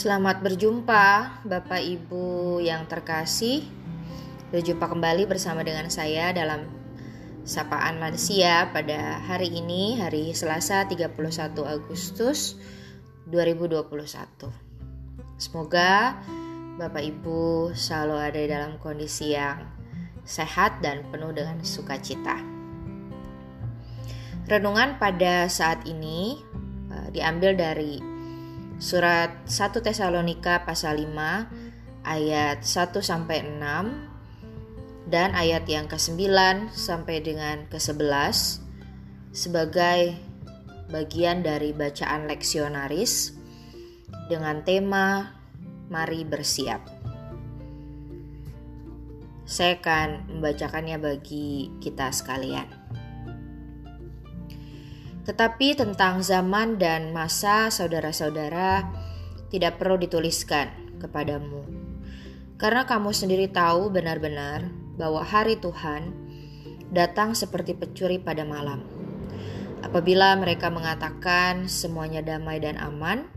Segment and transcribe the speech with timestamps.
[0.00, 3.68] Selamat berjumpa Bapak Ibu yang terkasih.
[4.48, 6.64] Berjumpa kembali bersama dengan saya dalam
[7.44, 11.20] Sapaan Lansia pada hari ini Hari Selasa 31
[11.68, 12.56] Agustus
[13.28, 14.48] 2021
[15.36, 16.16] Semoga
[16.80, 19.68] Bapak Ibu selalu ada dalam kondisi yang
[20.24, 22.40] sehat dan penuh dengan sukacita.
[24.48, 26.40] Renungan pada saat ini
[26.88, 28.09] eh, diambil dari
[28.80, 36.16] Surat 1 Tesalonika pasal 5 ayat 1 sampai 6 dan ayat yang ke-9
[36.72, 38.64] sampai dengan ke-11
[39.36, 40.16] sebagai
[40.88, 43.36] bagian dari bacaan leksionaris
[44.32, 45.36] dengan tema
[45.92, 46.80] Mari bersiap.
[49.44, 52.79] Saya akan membacakannya bagi kita sekalian.
[55.30, 58.82] Tetapi tentang zaman dan masa saudara-saudara
[59.46, 61.62] tidak perlu dituliskan kepadamu.
[62.58, 64.66] Karena kamu sendiri tahu benar-benar
[64.98, 66.10] bahwa hari Tuhan
[66.90, 68.82] datang seperti pencuri pada malam.
[69.86, 73.30] Apabila mereka mengatakan semuanya damai dan aman,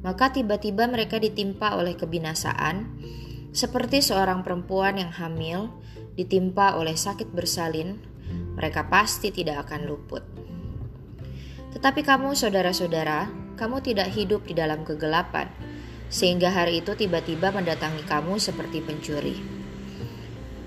[0.00, 2.88] maka tiba-tiba mereka ditimpa oleh kebinasaan,
[3.52, 5.76] seperti seorang perempuan yang hamil
[6.16, 8.00] ditimpa oleh sakit bersalin,
[8.56, 10.24] mereka pasti tidak akan luput.
[11.74, 13.26] Tetapi kamu, saudara-saudara,
[13.58, 15.50] kamu tidak hidup di dalam kegelapan,
[16.06, 19.42] sehingga hari itu tiba-tiba mendatangi kamu seperti pencuri.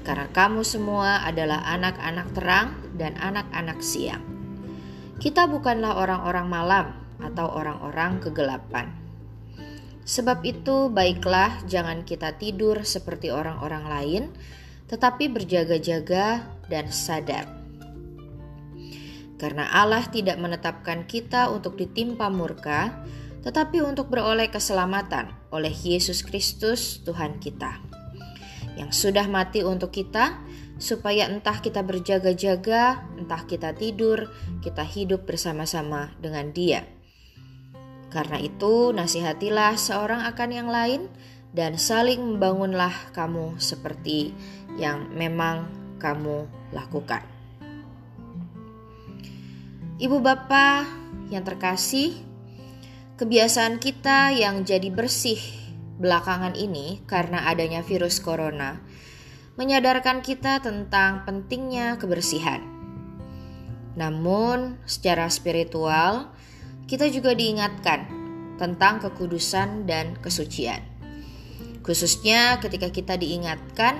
[0.03, 4.23] Karena kamu semua adalah anak-anak terang dan anak-anak siang.
[5.19, 6.85] Kita bukanlah orang-orang malam
[7.23, 8.91] atau orang-orang kegelapan.
[10.07, 14.23] Sebab itu, baiklah, jangan kita tidur seperti orang-orang lain,
[14.87, 17.56] tetapi berjaga-jaga dan sadar
[19.37, 23.05] karena Allah tidak menetapkan kita untuk ditimpa murka,
[23.45, 27.79] tetapi untuk beroleh keselamatan oleh Yesus Kristus Tuhan kita,
[28.75, 30.41] yang sudah mati untuk kita,
[30.81, 34.29] supaya entah kita berjaga-jaga, entah kita tidur,
[34.61, 36.85] kita hidup bersama-sama dengan Dia.
[38.09, 41.01] Karena itu, nasihatilah seorang akan yang lain,
[41.53, 44.33] dan saling membangunlah kamu seperti
[44.77, 47.36] yang memang kamu lakukan.
[49.97, 50.85] Ibu bapak
[51.33, 52.13] yang terkasih,
[53.17, 55.41] kebiasaan kita yang jadi bersih
[55.97, 58.77] belakangan ini karena adanya virus corona
[59.57, 62.61] menyadarkan kita tentang pentingnya kebersihan.
[63.97, 66.29] Namun, secara spiritual,
[66.85, 68.05] kita juga diingatkan
[68.61, 70.85] tentang kekudusan dan kesucian.
[71.81, 73.97] Khususnya ketika kita diingatkan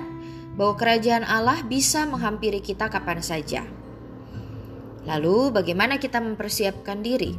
[0.61, 3.65] bahwa kerajaan Allah bisa menghampiri kita kapan saja
[5.07, 7.31] Lalu, bagaimana kita mempersiapkan diri?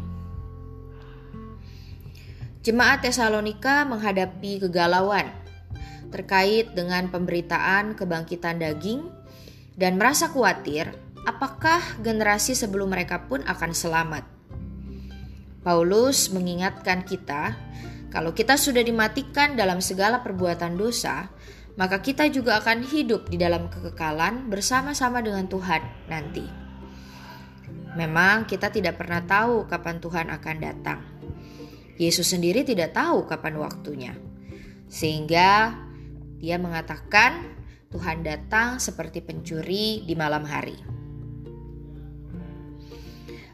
[2.65, 5.29] Jemaat Tesalonika menghadapi kegalauan
[6.09, 9.05] terkait dengan pemberitaan kebangkitan daging
[9.77, 10.89] dan merasa khawatir
[11.29, 14.25] apakah generasi sebelum mereka pun akan selamat.
[15.61, 17.53] Paulus mengingatkan kita,
[18.09, 21.29] kalau kita sudah dimatikan dalam segala perbuatan dosa,
[21.77, 26.68] maka kita juga akan hidup di dalam kekekalan bersama-sama dengan Tuhan nanti.
[27.97, 31.01] Memang kita tidak pernah tahu kapan Tuhan akan datang.
[31.97, 34.13] Yesus sendiri tidak tahu kapan waktunya.
[34.89, 35.77] Sehingga
[36.39, 40.77] dia mengatakan Tuhan datang seperti pencuri di malam hari.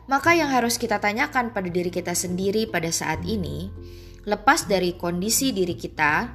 [0.04, 3.72] Maka yang harus kita tanyakan pada diri kita sendiri pada saat ini,
[4.28, 6.28] lepas dari kondisi diri kita,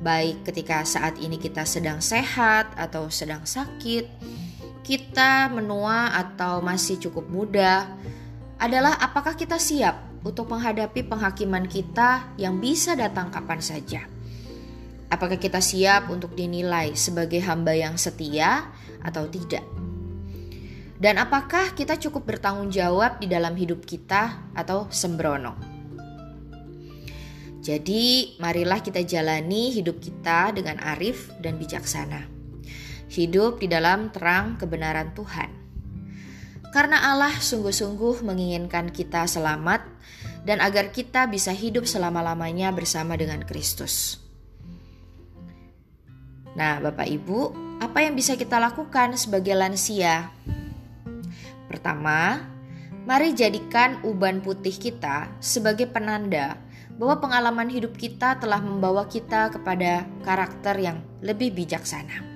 [0.00, 4.08] baik ketika saat ini kita sedang sehat atau sedang sakit,
[4.90, 7.86] kita menua atau masih cukup muda
[8.58, 14.10] adalah apakah kita siap untuk menghadapi penghakiman kita yang bisa datang kapan saja.
[15.06, 18.66] Apakah kita siap untuk dinilai sebagai hamba yang setia
[18.98, 19.62] atau tidak?
[20.98, 25.54] Dan apakah kita cukup bertanggung jawab di dalam hidup kita atau sembrono?
[27.62, 32.39] Jadi, marilah kita jalani hidup kita dengan arif dan bijaksana
[33.10, 35.50] hidup di dalam terang kebenaran Tuhan.
[36.70, 39.82] Karena Allah sungguh-sungguh menginginkan kita selamat
[40.46, 44.22] dan agar kita bisa hidup selama-lamanya bersama dengan Kristus.
[46.54, 50.30] Nah, Bapak Ibu, apa yang bisa kita lakukan sebagai lansia?
[51.66, 52.46] Pertama,
[53.02, 56.54] mari jadikan uban putih kita sebagai penanda
[57.00, 62.29] bahwa pengalaman hidup kita telah membawa kita kepada karakter yang lebih bijaksana.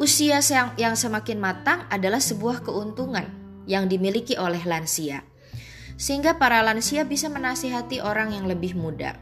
[0.00, 3.28] Usia yang, yang semakin matang adalah sebuah keuntungan
[3.68, 5.20] yang dimiliki oleh lansia,
[6.00, 9.20] sehingga para lansia bisa menasihati orang yang lebih muda.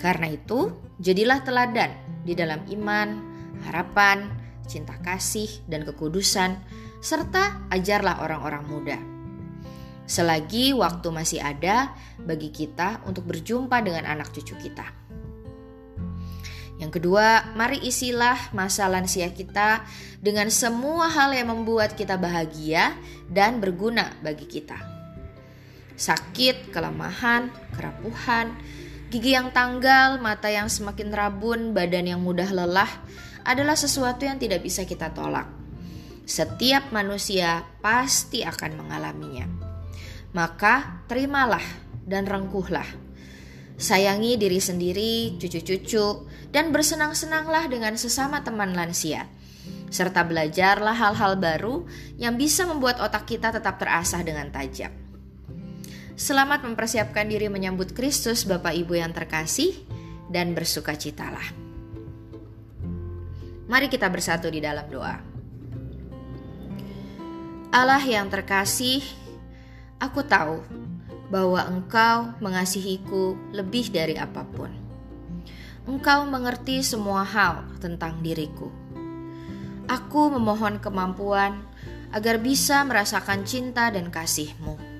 [0.00, 1.92] Karena itu, jadilah teladan
[2.24, 3.20] di dalam iman,
[3.68, 4.32] harapan,
[4.64, 6.56] cinta kasih, dan kekudusan,
[7.04, 8.98] serta ajarlah orang-orang muda.
[10.08, 14.88] Selagi waktu masih ada bagi kita untuk berjumpa dengan anak cucu kita.
[16.80, 19.84] Yang kedua, mari isilah masa lansia kita
[20.18, 22.96] dengan semua hal yang membuat kita bahagia
[23.28, 24.80] dan berguna bagi kita.
[26.00, 28.56] Sakit, kelemahan, kerapuhan,
[29.10, 32.86] Gigi yang tanggal, mata yang semakin rabun, badan yang mudah lelah
[33.42, 35.50] adalah sesuatu yang tidak bisa kita tolak.
[36.30, 39.50] Setiap manusia pasti akan mengalaminya.
[40.30, 41.64] Maka terimalah
[42.06, 42.86] dan rengkuhlah.
[43.80, 49.24] Sayangi diri sendiri, cucu-cucu, dan bersenang-senanglah dengan sesama teman lansia.
[49.88, 51.88] Serta belajarlah hal-hal baru
[52.20, 54.92] yang bisa membuat otak kita tetap terasah dengan tajam.
[56.12, 59.72] Selamat mempersiapkan diri menyambut Kristus Bapak Ibu yang terkasih
[60.28, 61.48] dan bersukacitalah.
[63.64, 65.16] Mari kita bersatu di dalam doa.
[67.72, 69.00] Allah yang terkasih,
[69.96, 70.60] aku tahu
[71.30, 74.68] bahwa Engkau mengasihiku lebih dari apa pun.
[75.86, 78.68] Engkau mengerti semua hal tentang diriku.
[79.86, 81.62] Aku memohon kemampuan
[82.10, 84.90] agar bisa merasakan cinta dan kasih-Mu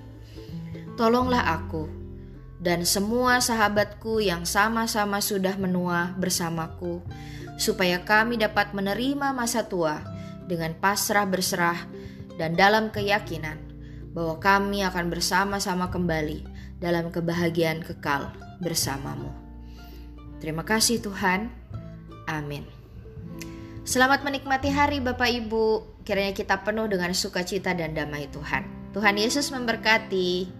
[1.00, 1.88] tolonglah aku
[2.60, 7.00] dan semua sahabatku yang sama-sama sudah menua bersamaku,
[7.56, 10.04] supaya kami dapat menerima masa tua
[10.44, 11.88] dengan pasrah berserah
[12.36, 13.56] dan dalam keyakinan
[14.10, 16.42] bahwa kami akan bersama-sama kembali
[16.82, 19.30] dalam kebahagiaan kekal bersamamu.
[20.40, 21.52] Terima kasih Tuhan.
[22.26, 22.64] Amin.
[23.84, 25.98] Selamat menikmati hari Bapak Ibu.
[26.06, 28.64] Kiranya kita penuh dengan sukacita dan damai Tuhan.
[28.94, 30.59] Tuhan Yesus memberkati.